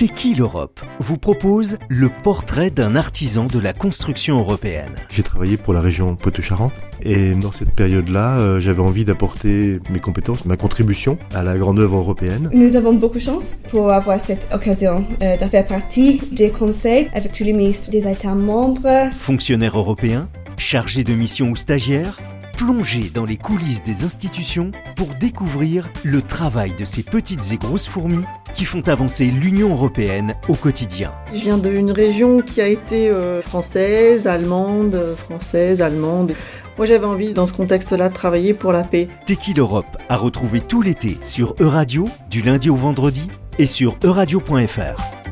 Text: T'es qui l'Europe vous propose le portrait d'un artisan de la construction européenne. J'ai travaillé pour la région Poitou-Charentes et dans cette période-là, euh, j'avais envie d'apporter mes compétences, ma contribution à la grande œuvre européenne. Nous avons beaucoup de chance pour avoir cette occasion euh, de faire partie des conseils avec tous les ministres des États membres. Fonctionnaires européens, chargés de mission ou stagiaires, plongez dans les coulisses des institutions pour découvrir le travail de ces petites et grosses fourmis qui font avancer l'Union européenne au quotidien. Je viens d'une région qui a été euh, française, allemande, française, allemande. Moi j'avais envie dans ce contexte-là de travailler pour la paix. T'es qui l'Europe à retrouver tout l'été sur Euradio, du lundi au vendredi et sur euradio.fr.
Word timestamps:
T'es 0.00 0.08
qui 0.08 0.34
l'Europe 0.34 0.80
vous 0.98 1.18
propose 1.18 1.76
le 1.90 2.08
portrait 2.08 2.70
d'un 2.70 2.96
artisan 2.96 3.44
de 3.44 3.58
la 3.58 3.74
construction 3.74 4.38
européenne. 4.38 4.94
J'ai 5.10 5.22
travaillé 5.22 5.58
pour 5.58 5.74
la 5.74 5.82
région 5.82 6.16
Poitou-Charentes 6.16 6.72
et 7.02 7.34
dans 7.34 7.52
cette 7.52 7.72
période-là, 7.72 8.38
euh, 8.38 8.60
j'avais 8.60 8.80
envie 8.80 9.04
d'apporter 9.04 9.78
mes 9.90 9.98
compétences, 9.98 10.46
ma 10.46 10.56
contribution 10.56 11.18
à 11.34 11.42
la 11.42 11.58
grande 11.58 11.78
œuvre 11.80 11.98
européenne. 11.98 12.48
Nous 12.54 12.76
avons 12.76 12.94
beaucoup 12.94 13.18
de 13.18 13.22
chance 13.24 13.58
pour 13.68 13.90
avoir 13.90 14.18
cette 14.22 14.48
occasion 14.54 15.04
euh, 15.22 15.36
de 15.36 15.44
faire 15.44 15.66
partie 15.66 16.22
des 16.32 16.48
conseils 16.48 17.10
avec 17.12 17.34
tous 17.34 17.44
les 17.44 17.52
ministres 17.52 17.90
des 17.90 18.10
États 18.10 18.34
membres. 18.34 19.10
Fonctionnaires 19.18 19.76
européens, 19.76 20.30
chargés 20.56 21.04
de 21.04 21.12
mission 21.12 21.50
ou 21.50 21.56
stagiaires, 21.56 22.16
plongez 22.60 23.10
dans 23.14 23.24
les 23.24 23.38
coulisses 23.38 23.82
des 23.82 24.04
institutions 24.04 24.70
pour 24.94 25.14
découvrir 25.14 25.88
le 26.04 26.20
travail 26.20 26.74
de 26.74 26.84
ces 26.84 27.02
petites 27.02 27.54
et 27.54 27.56
grosses 27.56 27.88
fourmis 27.88 28.22
qui 28.52 28.66
font 28.66 28.86
avancer 28.86 29.24
l'Union 29.24 29.70
européenne 29.70 30.34
au 30.46 30.56
quotidien. 30.56 31.10
Je 31.32 31.40
viens 31.40 31.56
d'une 31.56 31.90
région 31.90 32.42
qui 32.42 32.60
a 32.60 32.68
été 32.68 33.08
euh, 33.08 33.40
française, 33.40 34.26
allemande, 34.26 35.16
française, 35.24 35.80
allemande. 35.80 36.34
Moi 36.76 36.84
j'avais 36.84 37.06
envie 37.06 37.32
dans 37.32 37.46
ce 37.46 37.54
contexte-là 37.54 38.10
de 38.10 38.14
travailler 38.14 38.52
pour 38.52 38.72
la 38.72 38.84
paix. 38.84 39.08
T'es 39.24 39.36
qui 39.36 39.54
l'Europe 39.54 39.96
à 40.10 40.18
retrouver 40.18 40.60
tout 40.60 40.82
l'été 40.82 41.16
sur 41.22 41.54
Euradio, 41.60 42.10
du 42.28 42.42
lundi 42.42 42.68
au 42.68 42.76
vendredi 42.76 43.26
et 43.58 43.64
sur 43.64 43.96
euradio.fr. 44.04 45.29